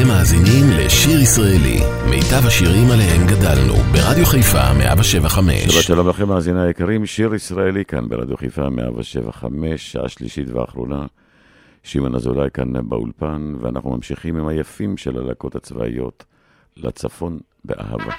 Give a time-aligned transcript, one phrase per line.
[0.00, 5.74] אתם מאזינים לשיר ישראלי, מיטב השירים עליהם גדלנו, ברדיו חיפה 175.
[5.74, 11.06] שבת שלום לכם, מאזיני היקרים, שיר ישראלי כאן ברדיו חיפה 175, שעה שלישית ואחרונה.
[11.82, 16.24] שמעון אזולאי כאן באולפן, ואנחנו ממשיכים עם היפים של הלהקות הצבאיות
[16.76, 18.12] לצפון באהבה.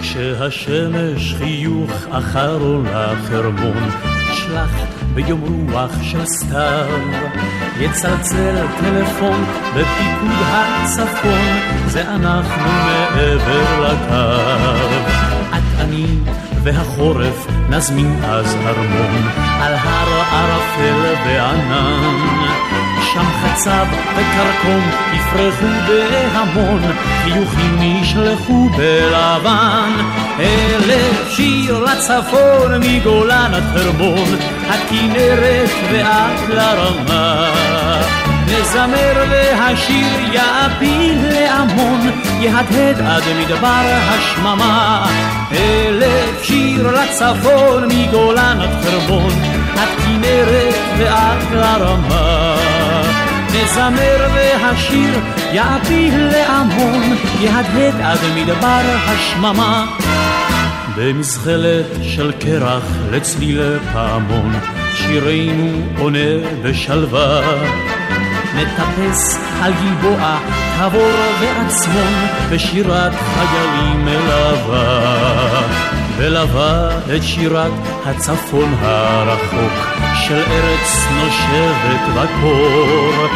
[0.00, 4.70] כשהשמש חיוך אחרון לחרמון, שלח
[5.14, 6.86] ביום רוח של סתיו.
[7.80, 14.76] יצלצל טלפון בפיקוד הצפון, זה אנחנו מעבר לקו.
[15.48, 16.06] את אני
[16.62, 19.28] והחורף נזמין אז ארמון
[19.60, 22.99] על הר ערפל וענן.
[23.12, 26.82] שם חצב וכרכום יפרחו בהמון,
[27.24, 29.92] חיוכים נשלחו בלבן.
[30.40, 34.36] אלף שיר לצפון מגולן עד חרמון,
[34.68, 37.50] הכנרת ועד לרמה.
[38.46, 42.00] נזמר והשיר יעפיל להמון,
[42.40, 45.06] יהדהד עד מדבר השממה.
[45.52, 49.32] אלף שיר לצפון מגולן עד חרמון,
[49.76, 52.79] עד כנרת ועד לרמה.
[53.54, 55.20] נזמר והשיר
[55.52, 59.86] יעפיל להמון, יהדהד עד מדבר השממה.
[60.96, 64.52] במזחלת של קרח לצליל פעמון,
[64.94, 67.40] שירנו עונה בשלווה.
[68.56, 70.38] נטפס על גלבוע,
[70.78, 75.79] תבור ועצמון, בשירת חיילים מלווה.
[76.20, 77.72] ולווה את שירת
[78.06, 79.72] הצפון הרחוק,
[80.14, 83.26] של ארץ נושבת בקור.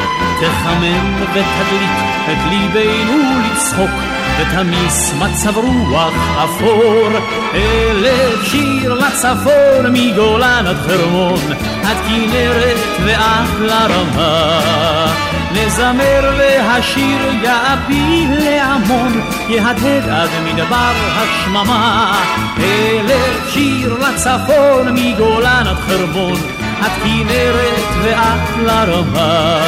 [0.40, 1.90] תחמם ותדליק
[2.24, 3.18] את ליבנו
[3.52, 3.90] לצחוק,
[4.38, 7.08] ותמיס מצב רוח אפור.
[7.54, 11.52] אלף שיר לצפון מגולן עד חרמון,
[11.84, 15.33] עד כנרת ועד לרמה.
[15.54, 19.12] נזמר והשיר יעפיל להמון,
[19.48, 22.12] יהדהד עד מדבר השממה.
[22.58, 26.36] אלף שיר לצפון מגולן עד חרמון,
[26.80, 29.58] עד כנרת ועד לרמה.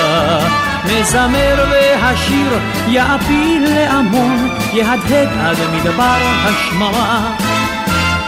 [0.85, 2.59] נזמר והשיר
[2.89, 7.37] יעפיל להמון, יהדהד עד מדבר השממה.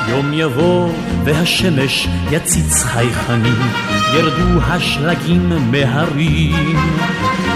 [0.09, 0.89] יום יבוא
[1.29, 3.71] והשמש יציץ חייכנים,
[4.15, 6.77] ירדו השלגים מהרים.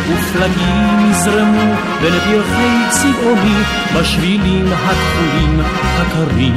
[0.08, 3.62] ופלגים יזרמו בין פרחי צבעוני,
[3.96, 5.60] בשבילים הכחולים
[5.96, 6.56] הקרים.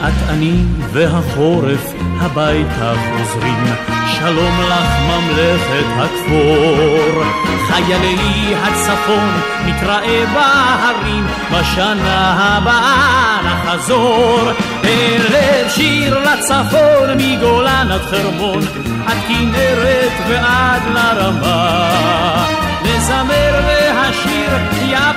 [0.00, 0.54] את אני
[0.92, 7.24] והחורף הביתה חוזרים, שלום לך ממלכת הכפור.
[7.66, 9.30] חיילי הצפון
[9.66, 14.40] נתראה בהרים, בשנה הבאה נחזור.
[14.82, 18.60] ערב שיר לצפון מגולן עד חרמון,
[19.06, 21.90] עד כנרת ועד לרמה.
[22.82, 25.13] נזמר והשיר להמון,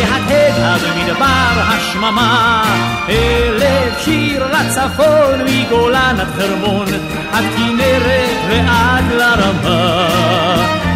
[0.00, 2.64] יהדהד עד מדבר השממה.
[3.08, 6.86] אלף שיר לצפון מגולן עד חרמון,
[7.32, 10.08] עד כנרת ועד לרמה.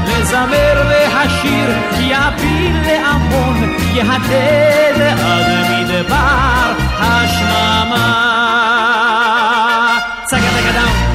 [0.07, 8.33] נזמר והשיר יפיל להמון, יהדהד עד מדבר השממה.
[10.25, 11.12] צגה צגה דאון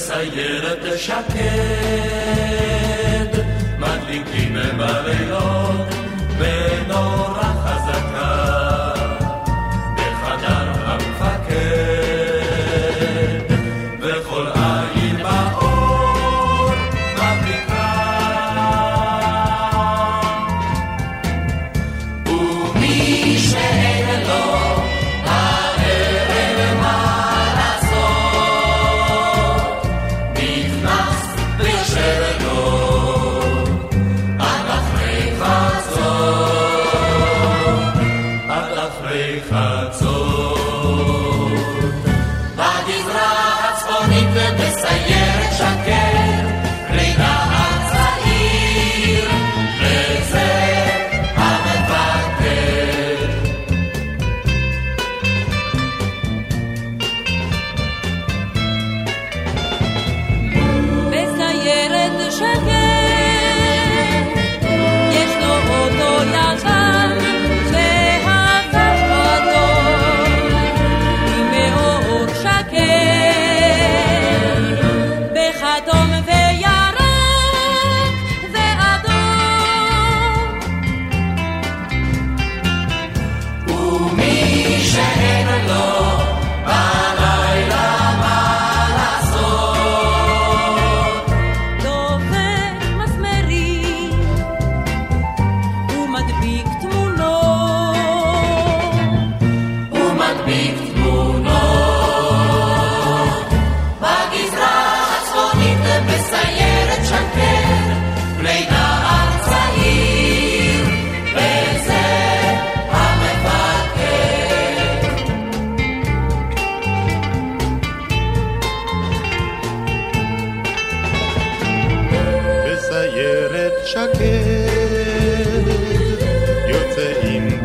[0.00, 1.40] בסיירת שקד,
[3.78, 5.94] מדליקים בלילות
[6.38, 7.39] בנורה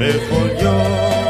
[0.05, 1.24] me folló.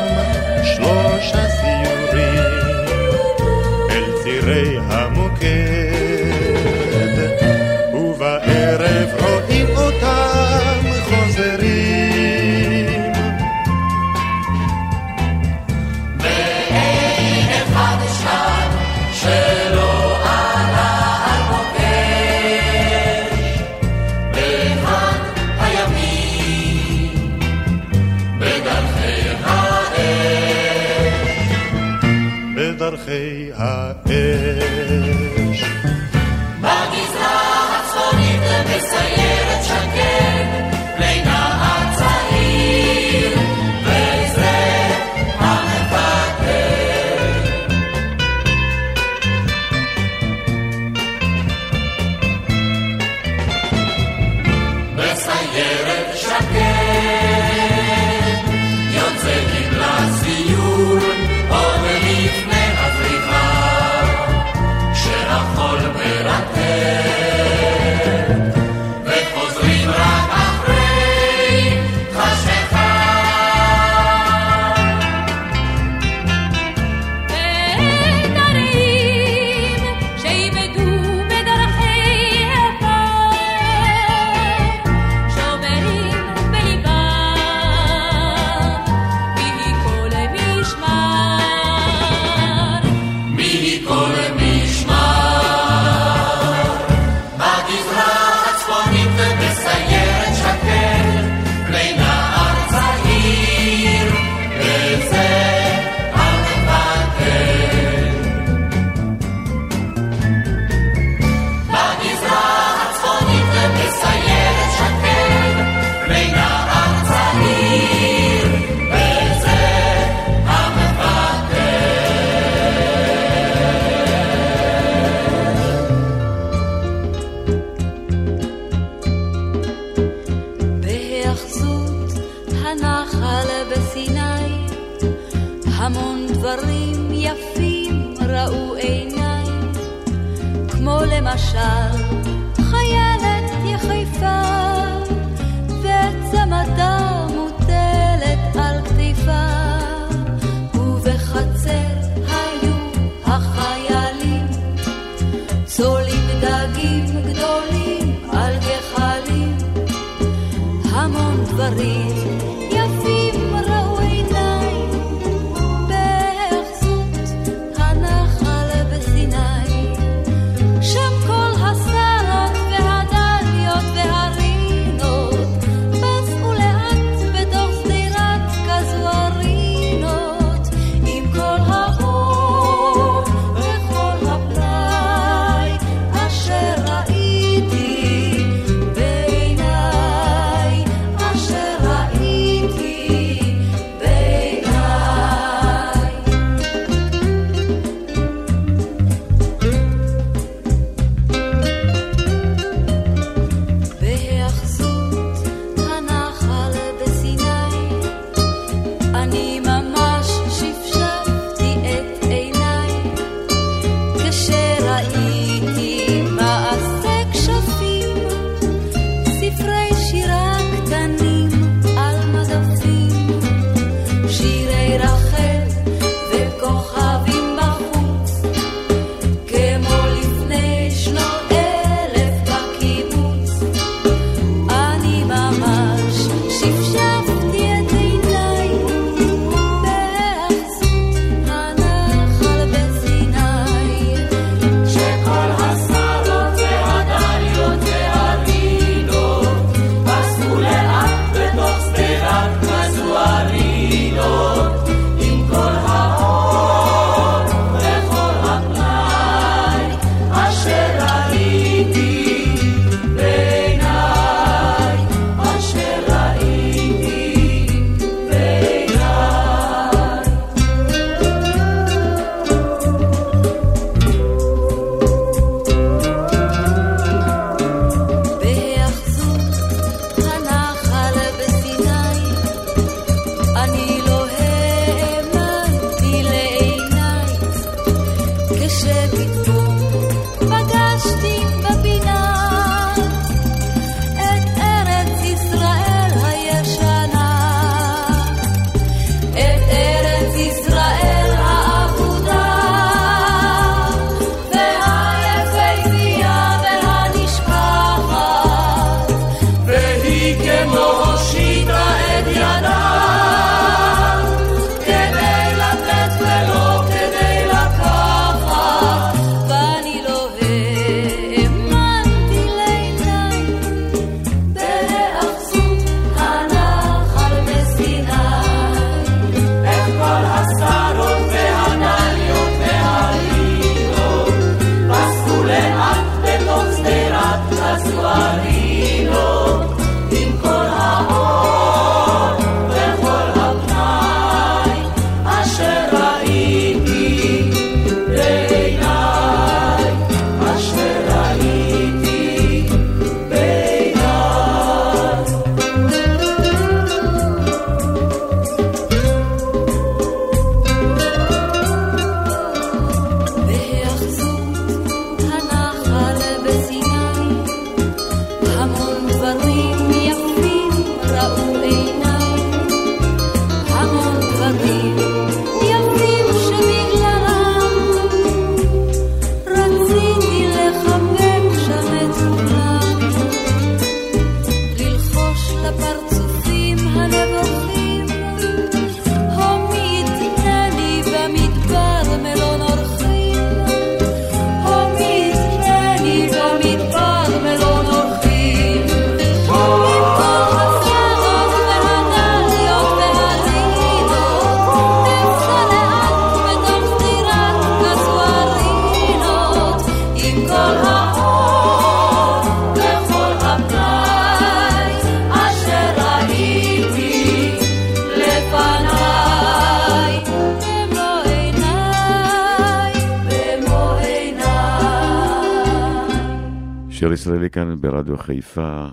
[428.17, 428.87] חיפה,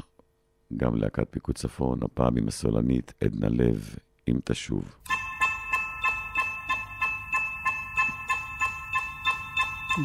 [0.77, 3.97] גם להקת פיקוד צפון, הפעם עם הסולנית עדנה לב,
[4.29, 4.95] אם תשוב.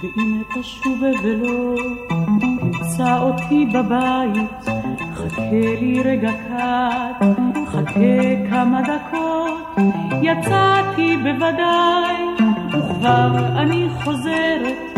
[0.01, 1.75] ואם תשוב ולא
[2.39, 4.65] תמצא אותי בבית,
[5.15, 7.25] חכה לי רגע קט,
[7.67, 9.77] חכה כמה דקות,
[10.21, 12.23] יצאתי בוודאי,
[12.67, 14.97] וכבר אני חוזרת,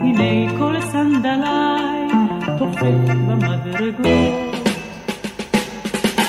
[0.00, 1.99] הנה כל סנדליי
[2.60, 2.84] תופק
[3.26, 4.56] במדרגות.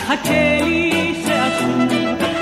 [0.08, 1.92] חכה לי שאשוב,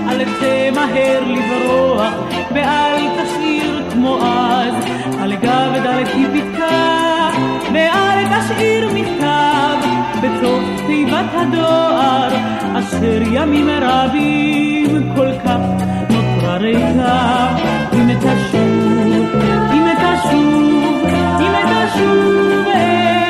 [0.10, 2.14] אל תמהר לברוח,
[2.52, 4.74] ואל תשאיר כמו אז,
[5.22, 7.30] על גב דלתי פתקה,
[7.74, 9.78] ואל תשאיר מכתב,
[10.22, 12.36] בתוך תיבת הדואר,
[12.80, 15.60] אשר ימים רבים כל כך
[16.10, 17.48] נותרה ריקה,
[17.94, 19.36] אם תשוב,
[19.74, 21.06] אם תשוב,
[21.40, 23.29] אם תשוב אליי,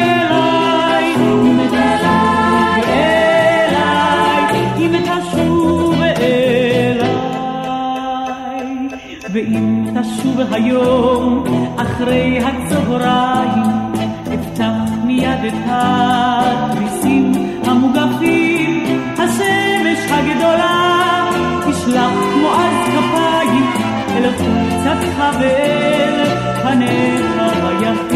[9.34, 11.44] ואם תשוב היום
[11.78, 13.64] אחרי הצהריים,
[14.34, 17.32] אפתח מיד את התריסים
[17.66, 18.84] המוגפים,
[19.14, 21.30] השמש הגדולה
[21.62, 23.66] תשלח כמו אז כפיים
[24.10, 26.26] אל חולצתך ואל
[26.64, 28.09] פניך תשוב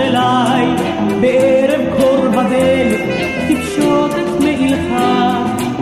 [0.00, 0.66] אליי
[1.20, 3.00] בערב קור בדלת,
[3.48, 4.92] תפשוט את מעילך,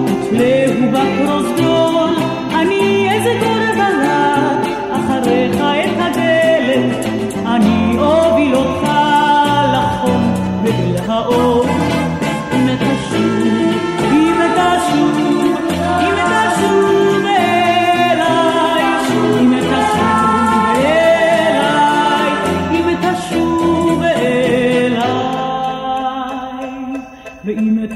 [0.04, 2.06] ותלהו בפרוזדור,
[2.54, 7.06] אני אסגור בלט אחריך את הדלת,
[7.46, 8.90] אני אוביל אותך
[9.72, 10.34] לחום
[10.64, 11.97] ואל האור.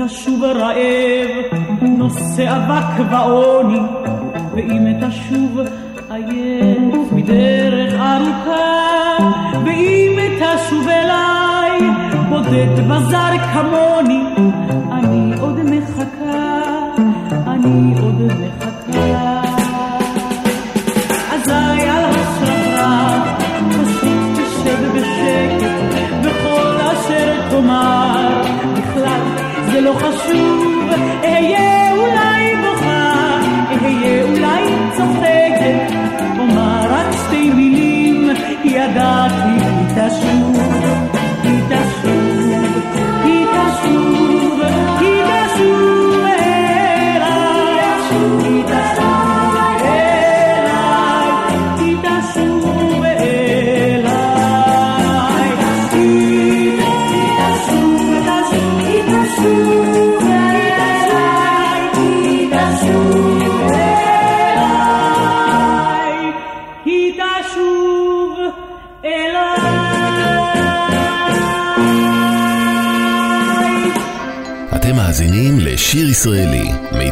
[0.06, 3.78] תשוב רעב, נושא אבק ועוני,
[4.54, 5.58] ואם תשוב
[6.10, 9.16] עייף מדרך ארוכה,
[9.64, 11.80] ואם תשוב אליי,
[12.28, 14.24] בודד וזר כמוני,
[14.92, 16.62] אני עוד מחכה,
[17.46, 19.41] אני עוד מחכה.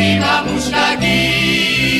[0.00, 1.90] הנכסים המושלגים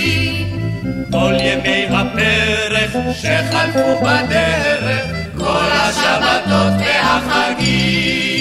[1.13, 5.07] כל ימי הפרך שחלפו בדרך
[5.39, 8.40] כל השבתות והחגים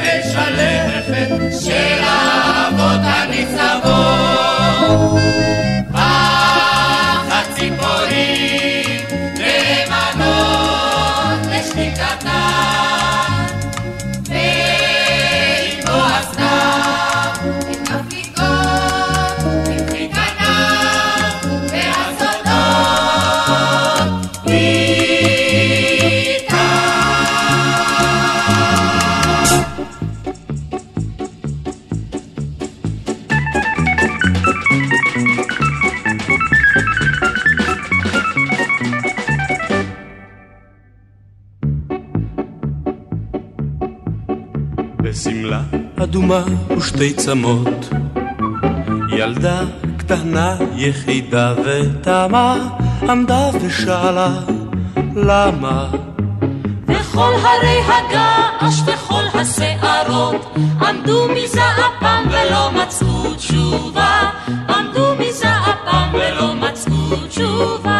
[0.00, 1.28] אש הלכת
[46.84, 47.88] ושתי צמות.
[49.12, 49.60] ילדה
[49.96, 52.56] קטנה יחידה ותמה
[53.08, 54.28] עמדה ושאלה
[55.16, 55.88] למה.
[56.88, 64.30] וכל הרי הגעש וכל השערות עמדו מזעפם ולא מצאו תשובה
[64.68, 67.93] עמדו מזעפם ולא מצאו תשובה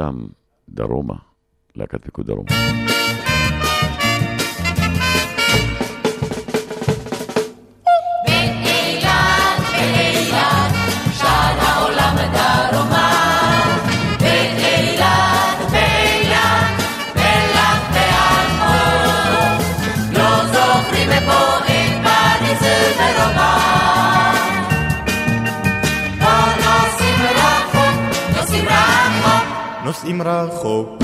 [0.00, 0.26] כולם
[0.68, 1.14] דרומה,
[1.76, 2.50] להקת פיקוד דרומה.
[29.90, 30.99] נוסעים רחוק.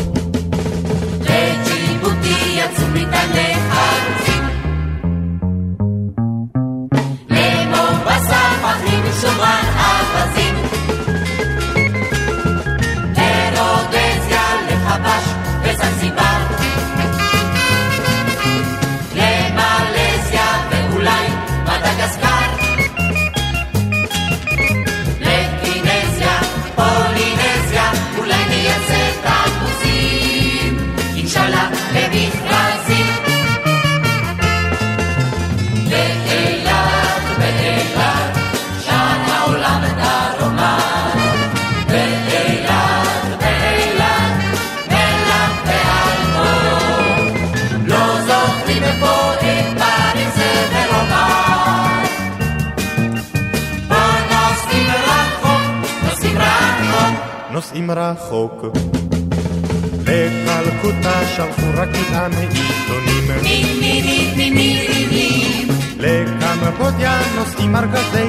[67.74, 68.25] לקמבודיה נוסעים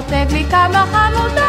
[0.00, 1.44] כותב לי כמה חמודות.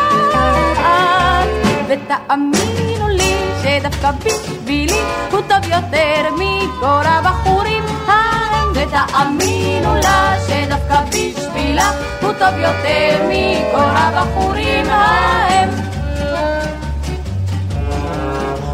[1.87, 12.31] ותאמינו לי שדווקא בשבילי הוא טוב יותר מכל הבחורים ההם, ותאמינו לה שדווקא בשבילה הוא
[12.39, 15.69] טוב יותר מכל הבחורים ההם.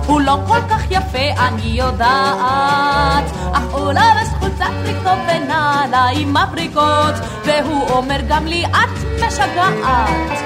[0.06, 4.28] הוא לא כל כך יפה, אני יודעת, אך הוא לבש
[4.84, 7.14] פריקו ונעליים מבריקות,
[7.46, 10.40] והוא אומר גם לי, את משגעת.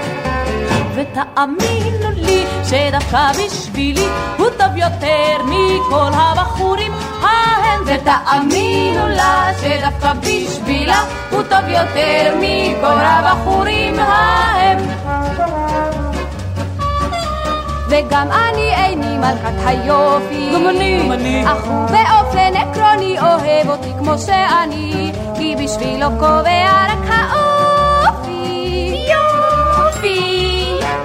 [0.96, 6.92] ותאמינו לי שדווקא בשבילי הוא טוב יותר מכל הבחורים
[7.22, 14.78] ההם ותאמינו לה שדווקא בשבילה הוא טוב יותר מכל הבחורים ההם
[17.92, 20.52] וגם אני איני מלכת היופי.
[20.54, 21.04] גם אני.
[21.04, 21.44] גם אני.
[21.46, 27.31] אך הוא באופן עקרוני אוהב אותי כמו שאני, כי בשבילו קובע רק האופי.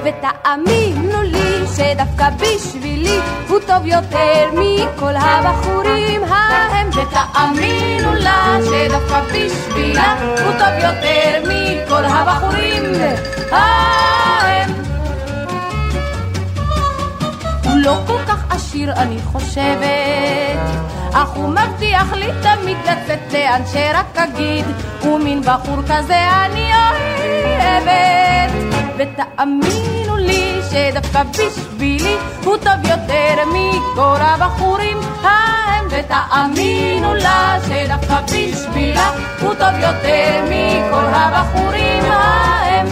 [0.07, 6.89] ותאמינו לי שדווקא בשבילי הוא טוב יותר מכל הבחורים ההם.
[6.89, 12.83] ותאמינו לה שדווקא בשבילה הוא טוב יותר מכל הבחורים
[13.51, 14.71] ההם.
[17.65, 20.59] הוא לא כל כך עשיר אני חושבת
[21.13, 24.65] אך הוא מבטיח לי תמיד לצאת לאן שרק אגיד
[25.03, 28.66] ומין בחור כזה אני אוהבת
[28.97, 39.55] ותאמינו לי שדווקא בשבילי הוא טוב יותר מכל הבחורים ההם ותאמינו לה שדווקא בשבילה הוא
[39.55, 42.87] טוב יותר מכל הבחורים ההם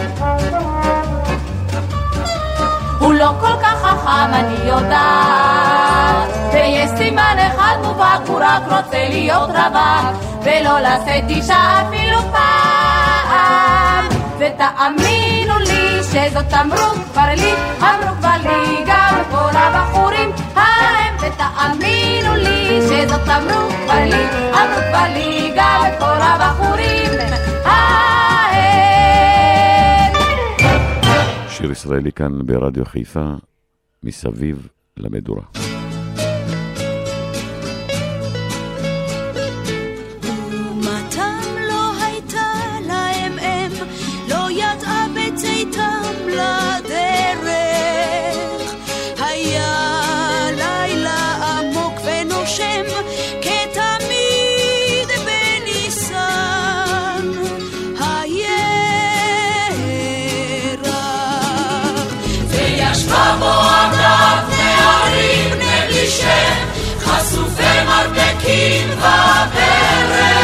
[3.05, 6.29] הוא לא כל כך חכם, אני יודעת.
[6.53, 13.84] ויש סימן אחד מובהק, הוא רק רוצה להיות רווק, ולא לשאת אישה אפילו פעם.
[14.45, 21.15] ותאמינו לי שזאת אמרו כבר לי, אמרו כבר לי גם כל הבחורים ההם.
[21.17, 27.11] ותאמינו לי שזאת אמרו כבר לי, אמרו כבר לי גם כל הבחורים
[27.65, 28.45] ההם.
[31.49, 33.31] שיר ישראלי כאן ברדיו חיפה,
[34.03, 35.43] מסביב למדורה.
[68.64, 68.96] in the
[69.53, 70.44] parents.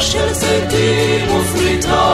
[0.00, 2.09] של זיתים ופריטה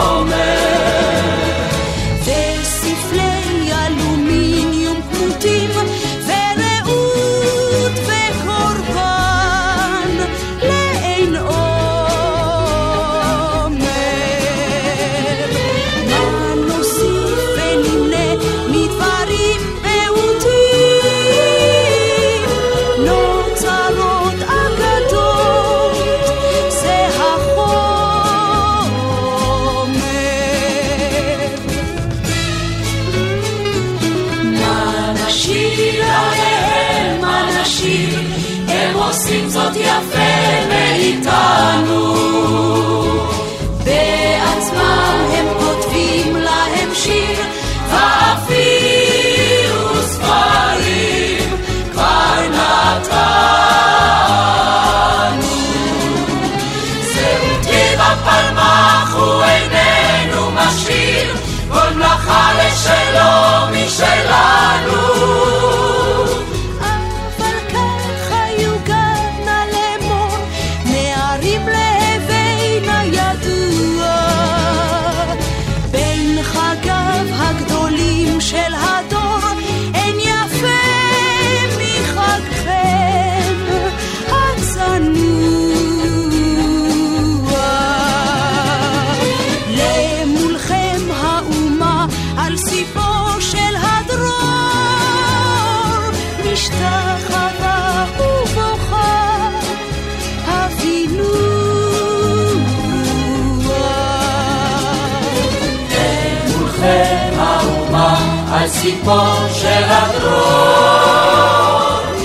[107.16, 108.18] שם האומה
[108.52, 111.06] על סיפור של הדרום.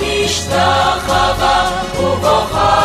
[0.00, 2.81] משתחווה ובוכה.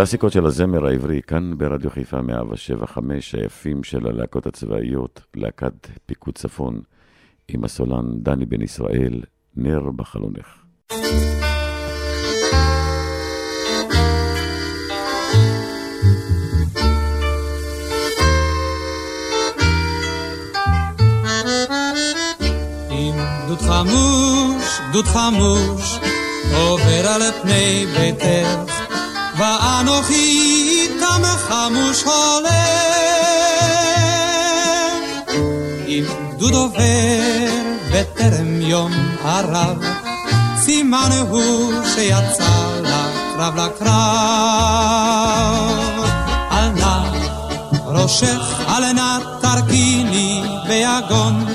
[0.00, 6.80] קלאסיקות של הזמר העברי, כאן ברדיו חיפה 175, היפים של הלהקות הצבאיות, להקת פיקוד צפון,
[7.48, 9.22] עם הסולן דני בן ישראל,
[9.56, 10.46] נר בחלונך.
[23.48, 25.98] דוד חמוש, דוד חמוש,
[26.54, 28.79] עובר על פני ביתך,
[29.40, 30.14] ואנוכי
[30.68, 32.50] איתם חמוש הולך.
[35.86, 37.50] אם גדוד עובר
[37.92, 39.84] בטרם יום הרב,
[40.56, 43.90] סימן הוא שיצא לקרב לקרב.
[46.50, 47.02] על נא
[47.86, 51.46] ראשך, על נא תרכיני ביגון,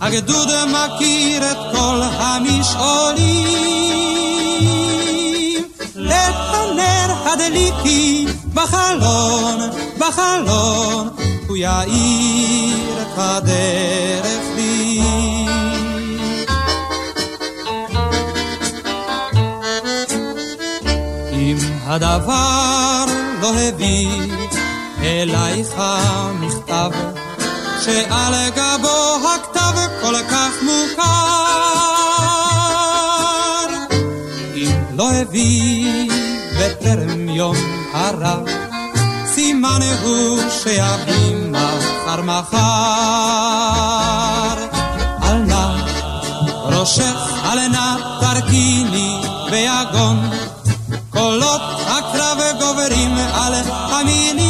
[0.00, 3.93] הגדוד מכיר את כל המשעולים.
[7.44, 9.58] הנר הדליקי בחלון,
[9.98, 11.08] בחלון,
[11.48, 15.00] הוא יאיר את הדרך לי.
[21.32, 23.04] אם הדבר
[23.40, 24.08] לא הביא
[25.02, 25.74] אלייך
[26.40, 26.90] מכתב,
[27.84, 31.43] שעל גבו הכתב כל כך מוכר.
[37.36, 37.56] יום
[37.92, 38.44] הרב,
[39.26, 42.58] סימן הוא שיביא מחר מחר.
[45.22, 45.68] על נא
[46.64, 49.16] ראשך, על נא תרכיני
[49.50, 50.30] ביגון,
[51.10, 54.44] קולות הקרב גוברים על המינים.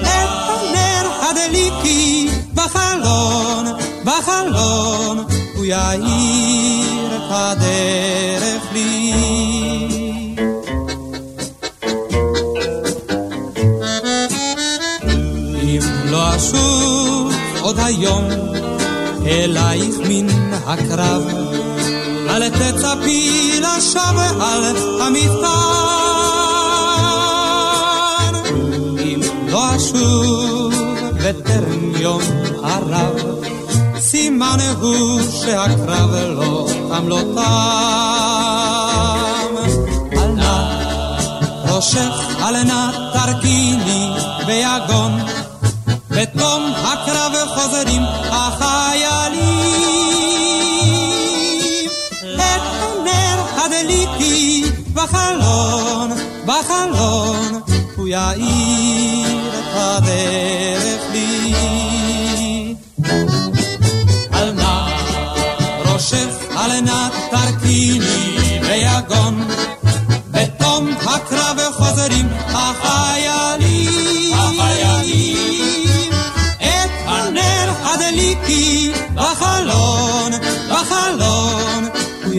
[0.00, 3.66] את הנר הדליקי בחלון,
[4.04, 5.24] בחלון,
[5.56, 9.53] הוא יאיר את הדרך לי.
[17.74, 18.24] עוד היום
[19.26, 20.26] אלייך מן
[20.66, 21.22] הקרב,
[22.28, 25.48] אל תצפי לשווא על המפתן.
[28.98, 30.74] אם לא אשוב
[31.12, 32.22] בטרם יום
[32.62, 33.44] הרב,
[33.98, 37.40] סימן הוא שהקרב לא תם לא תם.
[40.18, 40.56] על נא
[41.68, 42.12] ראשך,
[42.42, 44.08] על נא תרכיני
[44.46, 45.12] ביגון,
[46.16, 49.44] בתום הקרב חוזרים החיילים.
[52.34, 56.10] את הנר הדליקי בחלון,
[56.46, 57.60] בחלון,
[57.96, 60.83] הוא יאיר את הדרך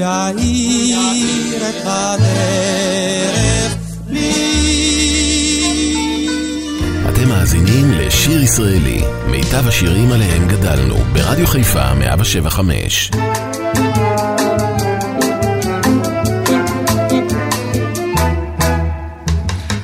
[0.06, 3.76] יאיר את הדרך
[4.10, 4.32] לי.
[7.10, 13.12] אתם מאזינים לשיר ישראלי, מיטב השירים עליהם גדלנו, ברדיו חיפה 175.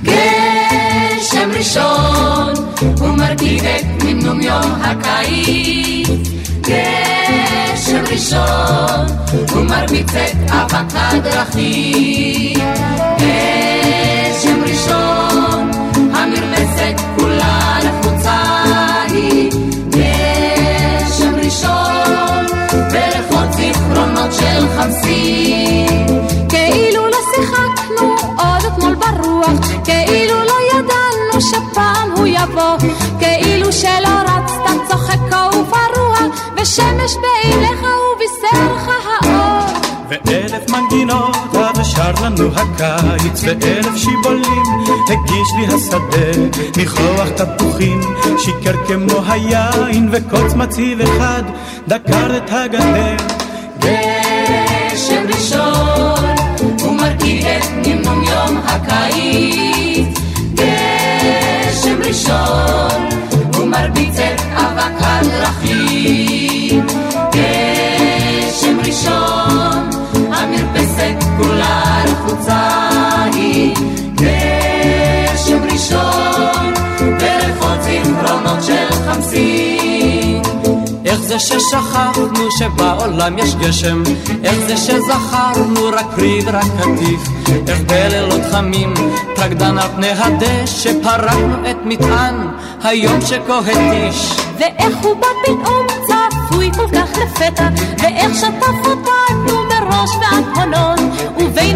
[0.03, 2.53] גשם ראשון,
[2.99, 6.09] הוא מרקיד את נמנום יום הקיץ.
[6.61, 8.81] גשם ראשון,
[9.34, 12.60] את אבק הדרכים.
[13.18, 15.72] גשם ראשון,
[16.14, 18.64] המרפסת כולה לחוצה
[19.10, 19.52] היא.
[19.90, 22.46] גשם ראשון,
[22.92, 25.70] בריחות זיכרונות של חמסין.
[40.92, 44.64] מנגינות אז שר לנו הקיץ, ואלף שיבולים
[45.08, 46.42] הגיש לי השדה,
[46.78, 48.02] מכוח תפוחים
[48.38, 51.44] שיקר כמו היין, וקוץ מציב אחד
[51.88, 53.16] דקר את הגדר.
[53.80, 56.36] גשם ראשון,
[56.82, 60.20] הוא מרכיב את נמנום יום הקיץ.
[60.54, 63.10] גשם ראשון,
[63.56, 66.41] הוא מרביץ את אבק הדרכים.
[72.32, 73.76] כולה רחוצה היא.
[74.16, 80.42] גשם ראשון, וריחות זיכרונות של חמסין.
[81.06, 84.04] איך זה ששכחנו שבעולם יש גשם?
[84.44, 87.30] איך זה שזכרנו רק פרי ורק קטיף?
[87.68, 88.94] איך בלילות חמים
[89.36, 92.48] פרקדן על פני הדשא פרקנו את מטען
[92.84, 94.36] היום שכה התיש?
[94.58, 100.74] ואיך הוא בא פתאום צפוי כל כך לפתע, ואיך שטף אותנו מראש ועד ובין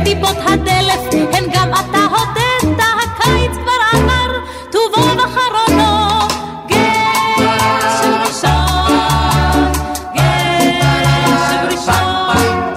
[0.05, 1.01] טיפות הדלף
[1.33, 4.31] הן גם אתה הודית, הקיץ כבר עבר,
[4.71, 6.27] טובו וחרונו.
[6.67, 9.71] גשם ראשון,
[10.15, 12.73] גשם ראשון.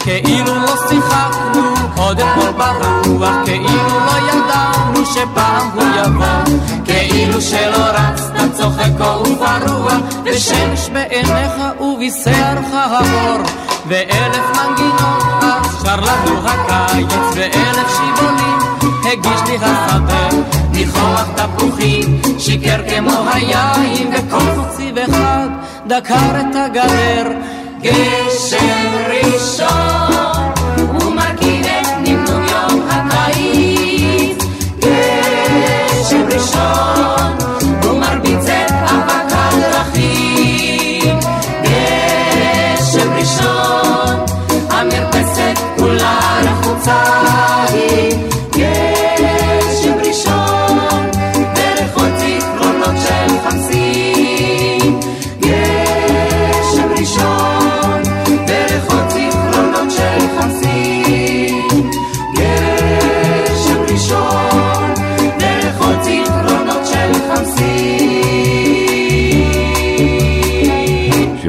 [0.00, 1.62] כאילו לא שיחקנו
[1.96, 9.92] קודם כל ברוח, כאילו לא ידענו שפעם הוא יבוא, כאילו שלא רצת צוחק ופרוע,
[10.24, 13.40] ושמש בעיניך ובישרך האור,
[13.88, 15.22] ואלף מנגינות
[15.82, 18.58] שר לנו הקיץ, ואלף שיבולים
[19.12, 20.28] הגיש לי השדה,
[20.70, 25.48] ניחוח תפוחים, שיקר כמו היין, וכל חציב אחד
[25.86, 27.32] דקר את הגדר.
[27.80, 30.05] גשם ראשון,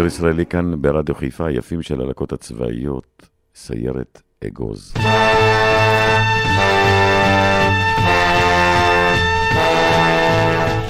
[0.08, 4.94] ישראלי כאן ברדיו חיפה, היפים של הלקות הצבאיות, סיירת אגוז.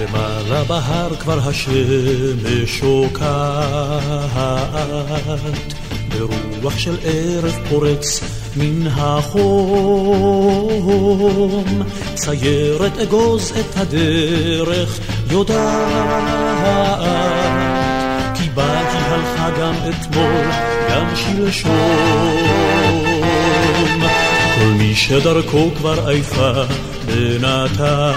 [0.01, 3.13] למעלה בהר כבר השמש שוקעת,
[6.09, 8.21] ברוח של ערב פורץ
[8.57, 10.07] מן החום.
[12.15, 14.99] סיירת אגוז את הדרך
[15.31, 16.77] יודעת,
[18.57, 20.45] בה היא הלכה גם אתמול,
[20.89, 22.37] גם שלשום.
[24.55, 26.51] כל מי שדרכו כבר עייפה
[27.05, 28.07] בינתיים,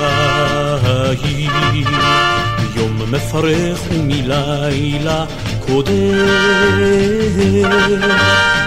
[2.59, 5.25] מיום מפרך ומלילה
[5.67, 6.27] קודם.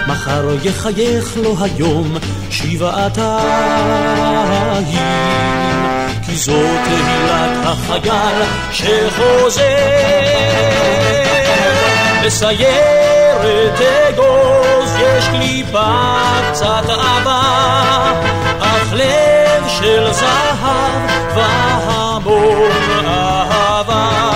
[0.06, 2.16] מחר יחייך לו היום
[2.50, 3.34] שבעתיים,
[6.26, 9.64] כי זו תהילת החייל שחוזר.
[12.24, 15.92] בסיירת אגוז יש קליפה
[16.52, 17.42] קצת עבה,
[18.60, 24.30] אך לב של זהב והמון אהבה.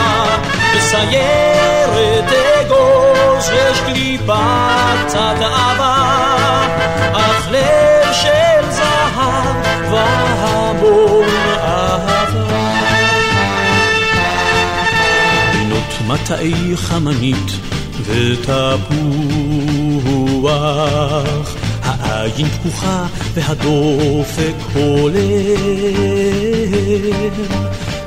[0.76, 4.44] בסיירת אגוז יש קליפה
[5.06, 5.97] קצת עבה,
[16.08, 17.52] מטעי חמנית
[18.02, 18.44] ותפוח,
[21.82, 25.18] העין פקוחה והדופק הולם.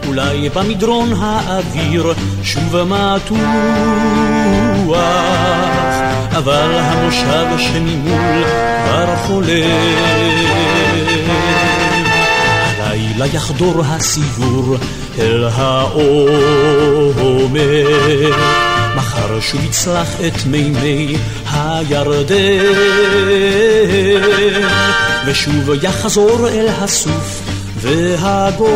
[0.08, 3.38] אולי במדרון האוויר שוב מתוח,
[6.32, 8.44] אבל המושב שממול
[8.86, 10.71] כבר חולם.
[13.22, 14.78] הלילה יחדור הסיור
[15.20, 16.72] אל העומר,
[18.96, 21.18] מחר שוב יצלח את מימי
[21.52, 22.36] הירדן,
[25.26, 27.42] ושוב יחזור אל הסוף
[27.78, 28.72] והגומר,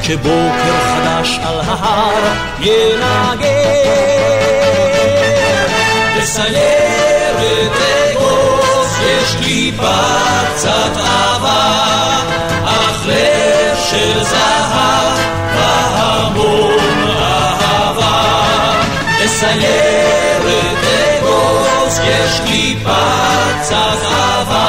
[0.00, 4.29] כשבוקר חדש על ההר ינגן.
[22.30, 24.66] יש קצת אהבה,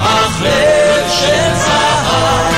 [0.00, 2.50] אך לב של זהב,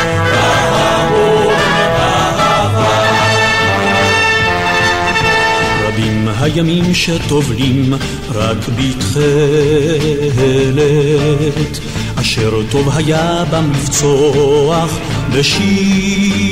[6.40, 7.94] הימים שטובלים
[8.34, 9.22] רק בתכלת,
[12.20, 14.98] אשר טוב היה במבצוח
[15.32, 16.51] בשיר,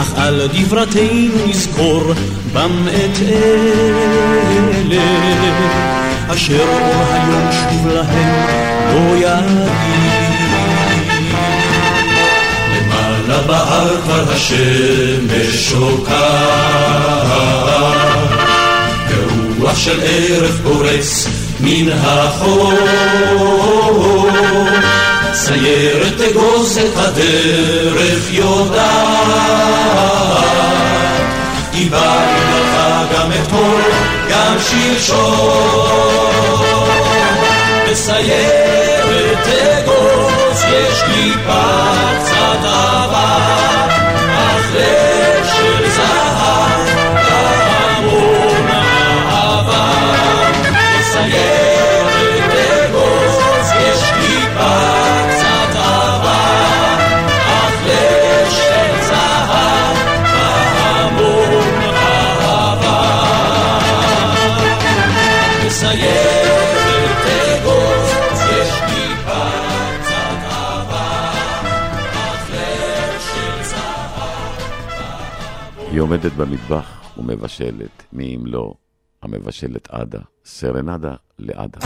[0.00, 2.12] אך על דברתנו נזכור
[2.52, 5.02] בם את אלה,
[6.28, 8.46] אשר אור היום שוב להם
[8.94, 9.72] לא יגיד.
[12.76, 16.22] למעלה בהר כבר השמש שוקעת,
[19.08, 21.26] ורוח של ערב פורץ
[21.60, 22.72] מן החור.
[25.34, 28.82] סיירת אגוז את הדרך יודעת,
[31.72, 32.76] דיברנו לך
[33.14, 33.82] גם אתמול,
[34.30, 36.02] גם שלשום.
[37.90, 39.46] בסיירת
[39.78, 43.36] אגוז יש לי קצת אהבה,
[44.36, 46.91] אך לב של זהב,
[75.92, 78.74] היא עומדת במטבח ומבשלת, מי אם לא
[79.22, 81.78] המבשלת עדה, סרנדה לעדה.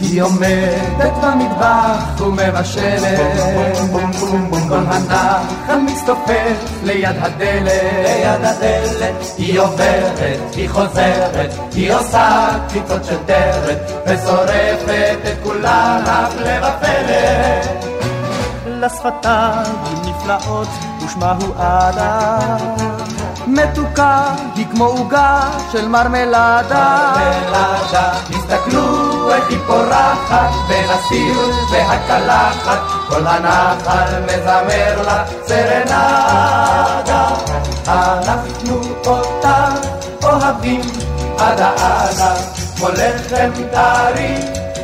[0.00, 3.38] היא עומדת במטבח ומבשלת,
[4.68, 13.18] כל הנחל מצטופף ליד הדלת, ליד הדלת, היא עוברת, היא חוזרת, היא עושה קציצות של
[13.26, 17.97] דרת, ושורפת את כולן הפלא ופלא.
[18.80, 19.74] לשפתיים
[20.04, 20.68] נפלאות
[21.04, 22.38] ושמה הוא עדה.
[23.46, 25.40] מתוקה היא כמו עוגה
[25.72, 27.12] של מרמלדה.
[27.16, 37.28] מרמלדה, תסתכלו איך היא פורחת בין הסיר והקלחת, כל הנחל מזמר לה סרנדה.
[37.86, 39.68] אנחנו אותה
[40.22, 40.80] אוהבים
[41.38, 42.34] עדה עדה,
[42.76, 44.34] כמו לחם טרי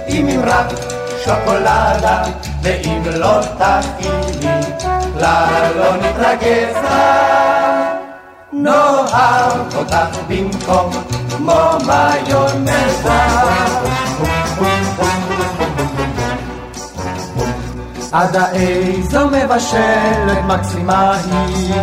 [0.06, 0.93] עם ממרק
[1.24, 2.22] שוקולדה,
[2.62, 4.62] ואם לא תכיני,
[5.18, 6.76] כלל לא נתרגז
[8.52, 10.90] נאהב אותך במקום
[11.30, 13.10] כמו מיונזה.
[18.12, 21.74] עדה איזו מבשלת מקסימה היא,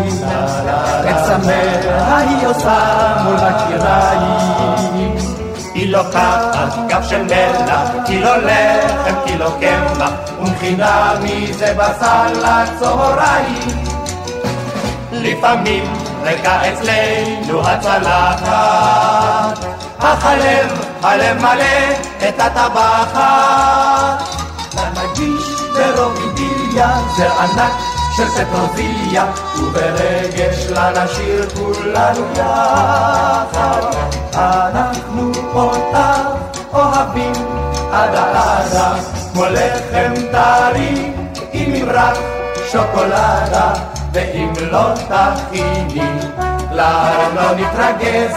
[1.10, 5.21] את צמאה היא עושה מול הקיריים.
[5.82, 13.86] היא לוקחת גב של מלח, קילו לחם, קילו קמח, ומכינה מזה בשר לצהריים.
[15.12, 19.66] לפעמים ריקה אצלנו הצלחת,
[20.00, 21.96] אך הלב, הלב מלא
[22.30, 24.24] את הטבחת.
[24.76, 29.26] לנגיש ברוב אידיליה, זר ענק של פטרוזיליה,
[29.58, 33.82] וברגש לנשיר כולנו יחד.
[34.34, 35.98] אנחנו אותך
[36.74, 37.34] אוהבים
[37.92, 38.94] עדה עדה,
[39.34, 41.14] כמו לחם טרי
[41.54, 42.18] עם מברק
[42.72, 43.74] שוקולדה,
[44.14, 46.10] ואם לא תכיני,
[46.70, 48.36] כלל לא נתרגז.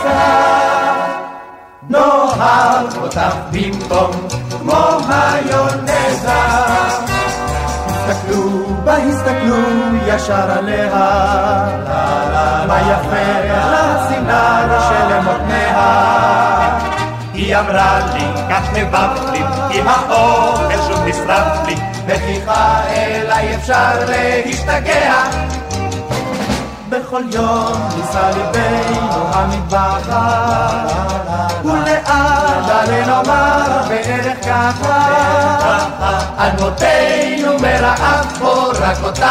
[1.91, 4.11] נאהב אותך במקום
[4.51, 6.33] כמו היונזה.
[7.87, 9.57] הסתכלו בה, הסתכלו
[10.07, 10.91] ישר עליה,
[12.69, 16.15] מה יפה לה סינר שלמותניה.
[17.35, 21.75] היא אמרה לי, כך נבבת לי, אם האוכל שוב נשרף לי,
[22.07, 25.54] בכיחה אליי אפשר להשתגע.
[26.89, 30.93] בכל יום ניסה ליבנו המטבחת,
[31.65, 35.09] ולעד עלינו אמר בערך ככה,
[36.39, 39.25] על מותנו מרעב פה, רק אותך,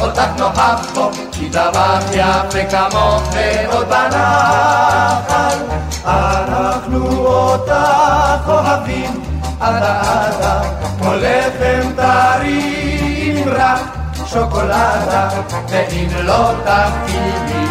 [0.00, 5.58] אותך נאהב פה, כי דבר יפה כמוך ועוד בנחל,
[6.04, 9.22] אנחנו אותך אוהבים,
[9.60, 10.60] עדה עדה,
[10.98, 14.05] כמו לחם טרי עם רך.
[14.26, 15.28] שוקולדה,
[15.68, 17.66] ואם לא תכיני,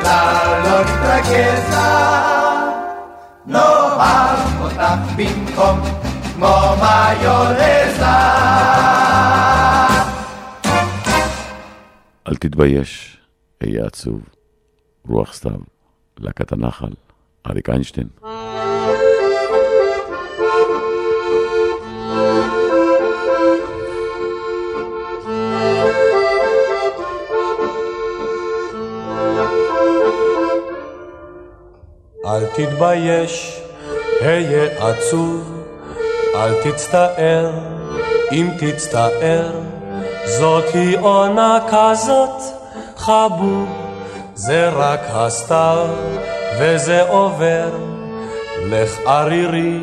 [0.00, 1.74] כלל לא נתרגז
[3.46, 4.82] נאהב אותך
[5.16, 5.80] במקום
[6.34, 8.04] כמו מיונזה.
[12.28, 13.18] אל תתבייש,
[13.62, 14.20] אהיה עצוב,
[15.08, 15.60] רוח סתיו,
[16.18, 16.92] להקת הנחל,
[17.46, 18.08] אריק איינשטיין.
[32.32, 33.60] אל תתבייש,
[34.20, 35.62] היה עצוב,
[36.34, 37.50] אל תצטער,
[38.32, 39.50] אם תצטער,
[40.24, 42.42] זאת היא עונה כזאת,
[42.96, 43.68] חבוב,
[44.34, 45.86] זה רק הסתיו,
[46.58, 47.68] וזה עובר.
[48.64, 49.78] לך ערירי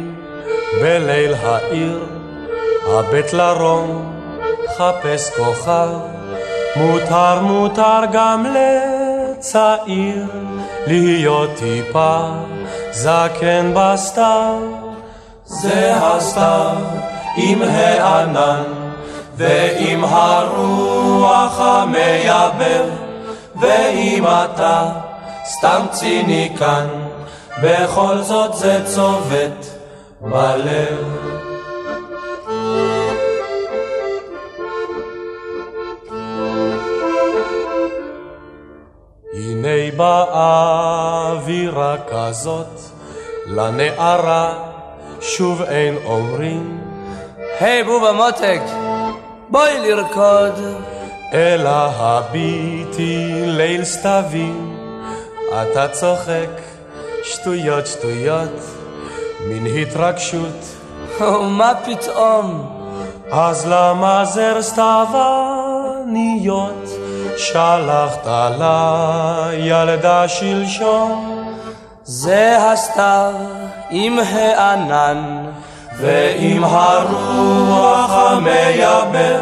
[0.81, 2.05] בליל העיר,
[2.87, 4.15] הבט לרום,
[4.77, 5.89] חפש כוכב,
[6.75, 10.25] מותר מותר גם לצעיר.
[10.89, 12.19] להיות טיפה
[12.91, 14.59] זקן בסתיו.
[15.45, 16.75] זה הסתיו
[17.35, 18.63] עם הענן
[19.37, 22.85] ועם הרוח המייבב
[23.55, 24.89] ואם אתה
[25.45, 26.87] סתם ציניקן
[27.61, 29.65] בכל זאת זה צובט
[30.21, 31.28] בלב
[39.99, 42.79] הנה באה אווירה כזאת,
[43.45, 44.53] לנערה
[45.21, 46.81] שוב אין אומרים.
[47.59, 48.61] היי בובה מותק,
[49.49, 50.75] בואי לרקוד.
[51.33, 54.77] אלא הביטי ליל סתווים,
[55.61, 56.49] אתה צוחק,
[57.23, 58.59] שטויות שטויות,
[59.47, 60.75] מין התרגשות.
[61.41, 62.69] מה פתאום?
[63.31, 64.61] אז למה זר
[67.39, 68.27] שלחת
[68.59, 71.53] לילדה שלשום.
[72.03, 73.33] זה הסתיו
[73.89, 75.45] עם הענן
[75.97, 79.41] ועם הרוח המייבב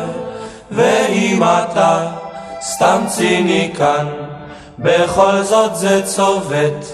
[0.71, 2.07] ואם אתה
[2.61, 4.07] סתם ציניקן
[4.79, 6.85] בכל זאת זה צובט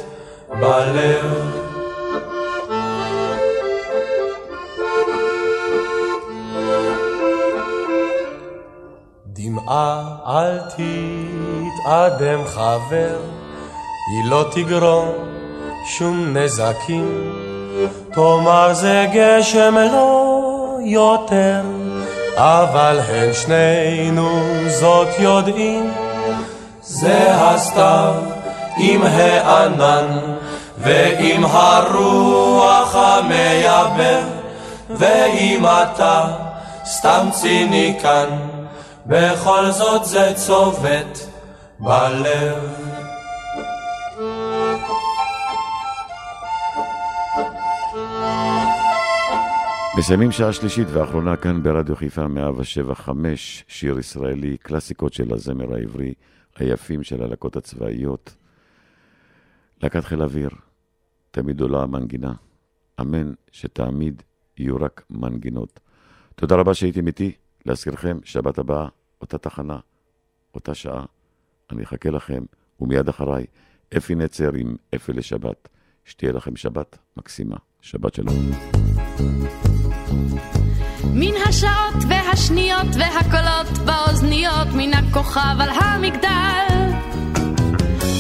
[0.60, 1.63] בלב
[9.66, 13.18] דמעה אל תתאדם חבר,
[14.12, 15.12] היא לא תגרום
[15.86, 17.34] שום נזקים.
[18.14, 21.62] תאמר זה גשם לא יותר,
[22.36, 24.30] אבל הן שנינו
[24.68, 25.94] זאת יודעים.
[26.82, 28.14] זה הסתיו
[28.78, 30.20] עם הענן
[30.78, 34.24] ועם הרוח המייבב,
[34.90, 36.26] ואם אתה
[36.86, 38.30] סתם ציניקן
[39.06, 41.18] בכל זאת זה צובט
[41.80, 42.94] בלב.
[49.98, 56.14] מסיימים שעה שלישית ואחרונה כאן ברדיו חיפה 175, שיר ישראלי, קלאסיקות של הזמר העברי,
[56.56, 58.36] היפים של הלקות הצבאיות.
[59.84, 60.50] להקת חיל אוויר,
[61.32, 62.34] תמיד עולה המנגינה.
[63.02, 64.24] אמן שתמיד
[64.58, 65.80] יהיו רק מנגינות.
[66.36, 67.32] תודה רבה שהייתם איתי.
[67.66, 68.88] להזכירכם, שבת הבאה,
[69.22, 69.80] אותה תחנה,
[70.56, 71.06] אותה שעה.
[71.72, 72.44] אני אחכה לכם,
[72.80, 73.46] ומיד אחריי,
[73.98, 75.70] אפי נצר עם אפי לשבת.
[76.06, 77.56] שתהיה לכם שבת מקסימה.
[77.82, 78.36] שבת שלום.
[81.14, 86.92] מן השעות והשניות והקולות באוזניות, מן הכוכב על המגדל.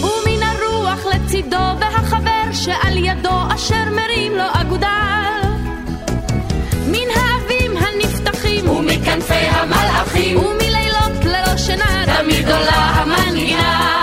[0.02, 5.34] ומן הרוח לצידו והחבר שעל ידו אשר מרים לו אגודל.
[6.88, 7.43] מן הנפתחים
[8.70, 13.94] ומכנפי המלאכים ומלילות ללא שינה תמיד עולה המנגינה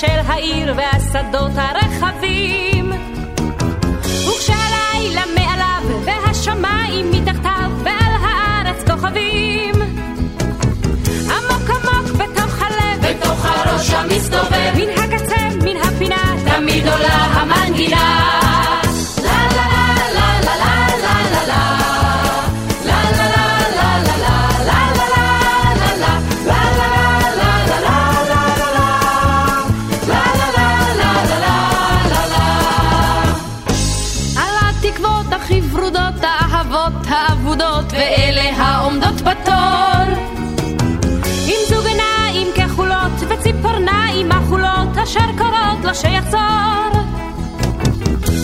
[0.00, 2.92] של העיר והשדות הרחבים.
[4.02, 5.22] וכשהלילה
[6.54, 7.57] מעליו והשמיים מתחתיו
[45.18, 47.02] אשר קוראות לו שיחזור.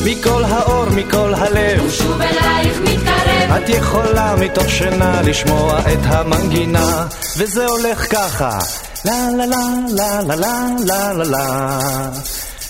[0.05, 3.57] מכל האור, מכל הלב, הוא שוב אלייך מתקרב.
[3.57, 7.07] את יכולה מתוך שינה לשמוע את המנגינה,
[7.37, 8.59] וזה הולך ככה.
[9.07, 9.65] La la la
[9.99, 10.55] la la la
[10.89, 11.47] la la la.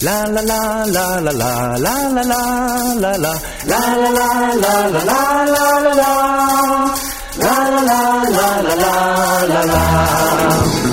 [0.07, 0.63] La la la
[0.97, 3.33] la la la la la la la la
[3.73, 5.21] la la la la la la
[5.55, 6.13] la la la
[7.45, 7.57] La
[7.89, 8.01] la
[8.37, 8.51] la
[8.83, 8.91] la
[9.53, 10.84] la la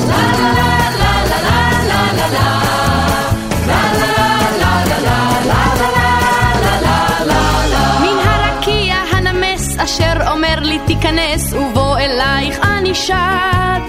[10.21, 13.13] אשר אומר לי תיכנס ובוא אלייך אני שט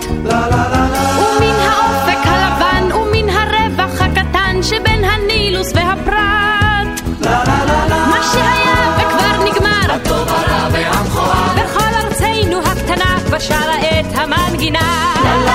[0.08, 7.00] ומן האופק הלבן ומן הרווח הקטן שבין הנילוס והפרת
[7.90, 15.52] מה שהיה וכבר נגמר הטוב הרע והמכוער בכל ארצנו הקטנה בשרה את המנגינה בכל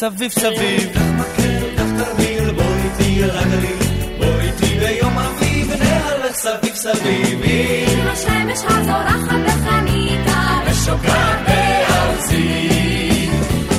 [0.00, 0.92] סביב סביב.
[0.94, 3.78] קח מקל, קח תרמיל, בוא איתי אל הגליל,
[4.18, 7.42] בוא איתי ביום אביב, נהלך סביב סביב.
[7.44, 12.68] אם השמש הזורחת בחניתה ושוקעת בארצי,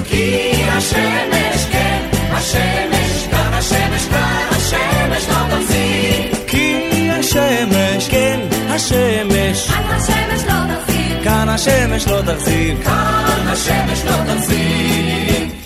[0.06, 6.48] כי השמש, כן, השמש, כאן השמש, כאן השמש לא תפסיק.
[6.48, 11.24] כי השמש, כן, השמש, כאן השמש לא תפסיק.
[11.24, 12.84] כאן השמש לא תחזיק.
[12.84, 15.61] כאן השמש לא תפסיק.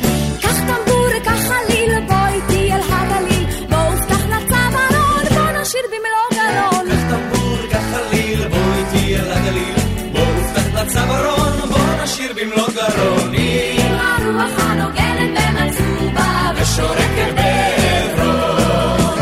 [12.89, 13.33] גרון.
[13.33, 19.19] עם הרוח הנוגנת במצובה, ושורקת בעברון.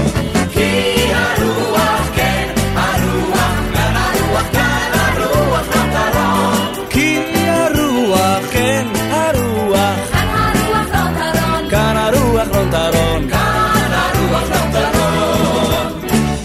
[0.53, 5.67] כי הרוח, כן, הרוח, כאן הרוח, כאן הרוח
[6.15, 6.87] לא.
[6.89, 11.69] כי הרוח, כן, הרוח, כאן הרוח לא תרון.
[11.69, 13.29] כאן הרוח לא תרון.
[13.29, 15.93] כאן הרוח לא תרון.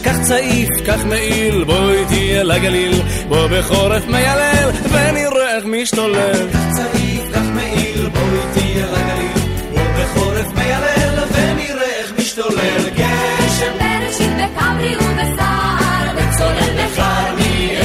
[0.02, 5.27] קח צעיף, קח מעיל, בוא איתי אל הגליל, בוא בחורף מיילל, ונראה
[5.68, 6.50] משתולל.
[6.52, 12.90] קח צעיף, קח מעיל, בוא איתי אל הגליל, בוא בחורף מיילל, ונראה איך משתולל.
[12.96, 17.84] גשם בראשית בכברי ובסער, וצולל בכרמיאל.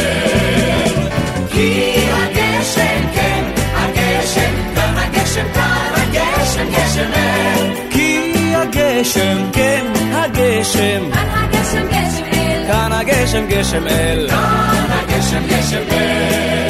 [1.51, 3.43] כי הגשם, כן,
[3.75, 7.73] הגשם, כאן הגשם, כאן הגשם, גשם אל.
[7.89, 12.63] כי הגשם, כן, הגשם, כאן הגשם, גשם אל.
[12.67, 14.27] כאן הגשם, גשם אל.
[14.29, 16.62] כאן הגשם, גשם אל.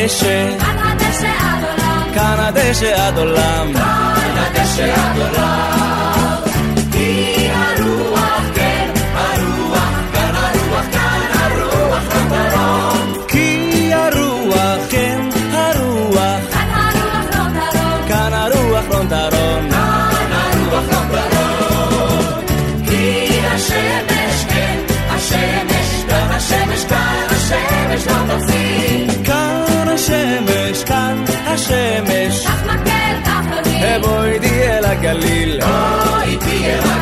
[0.00, 6.49] הדשא, כאן הדשא עד עולם, כאן הדשא עד עולם, כאן הדשא עד עולם.
[31.70, 32.46] השמש.
[32.46, 33.98] אך מקל, אך נזיל.
[34.02, 35.60] בואי תהיה לגליל.
[35.64, 36.99] בואי תהיה לגליל.